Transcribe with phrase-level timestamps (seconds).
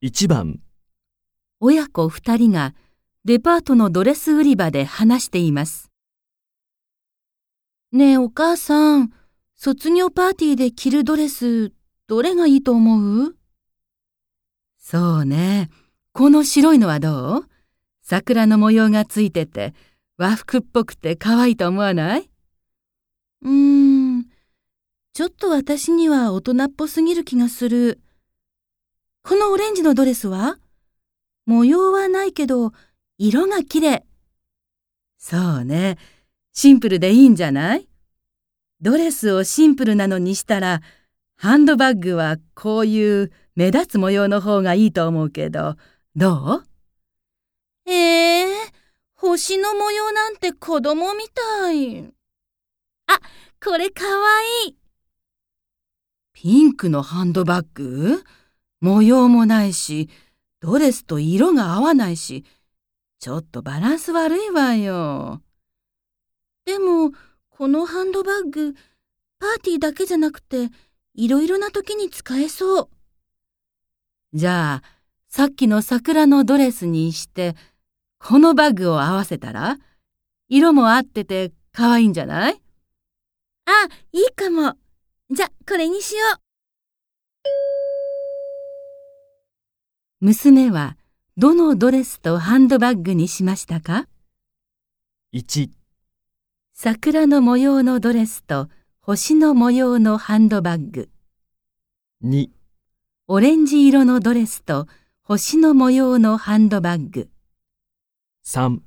[0.00, 0.60] 1番
[1.58, 2.72] 親子二人が
[3.24, 5.90] デパートのドレス売り場で話しています。
[7.90, 9.12] ねえお母さん、
[9.56, 11.72] 卒業パーティーで着るドレス、
[12.06, 13.34] どれがいいと思う？
[14.78, 15.68] そうね。
[16.12, 17.48] この白いのはどう？
[18.02, 19.74] 桜の模様がついてて
[20.16, 22.30] 和服っぽくて可愛いと思わない？
[23.42, 23.50] うー
[24.18, 24.26] ん、
[25.12, 28.00] ちょっと私には大人っぽすぎる気がする。
[29.28, 30.56] このオレンジのドレスは？
[31.44, 32.72] 模様はないけど、
[33.18, 34.06] 色が綺麗。
[35.18, 35.98] そうね。
[36.54, 37.86] シンプルでいいんじゃない？
[38.80, 40.80] ドレスをシンプルなのにしたら、
[41.36, 45.76] ハンドバッグはこういう目立つ模様の方がいいと思うけど、
[46.16, 46.64] ど
[47.84, 47.90] う？
[47.90, 48.46] ええ
[49.12, 52.02] 星の模様なんて子供みたい。
[53.08, 53.20] あ、
[53.62, 54.10] これかわ
[54.64, 54.76] いい。
[56.32, 58.24] ピンクのハンドバッグ？
[58.80, 60.08] 模様もないし、
[60.60, 62.44] ドレスと色が合わないし、
[63.18, 65.42] ちょっとバランス悪いわよ。
[66.64, 67.12] でも、
[67.48, 68.74] このハンドバッグ、
[69.40, 70.70] パーティーだけじゃなくて、
[71.14, 72.88] いろいろな時に使えそう。
[74.34, 74.88] じゃあ、
[75.28, 77.56] さっきの桜のドレスにして、
[78.18, 79.78] このバッグを合わせたら
[80.48, 82.60] 色も合ってて可愛いんじゃない？
[83.66, 83.70] あ、
[84.12, 84.74] いいかも。
[85.30, 86.40] じゃ、これにしよう。
[90.20, 90.96] 娘は
[91.36, 94.08] どのドレスとハンドバッグにしましたか
[95.32, 95.70] ？1
[96.74, 98.68] 桜の模様のドレスと
[99.00, 101.08] 星の模様のハンドバッグ。
[102.24, 102.48] 2
[103.28, 104.88] オレンジ色のドレスと
[105.22, 107.30] 星の模様のハンドバッグ。
[108.44, 108.80] 3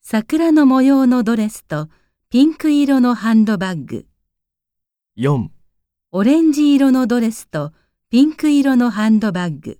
[0.00, 1.90] 桜の模様のドレスと
[2.28, 4.06] ピンク色のハンドバッグ。
[5.16, 5.46] 4
[6.10, 7.70] オレンジ色のドレスと
[8.10, 9.78] ピンク色のハンドバッグ。